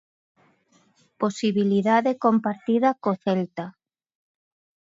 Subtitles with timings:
[1.21, 3.65] Posibilidade compartida co Celta.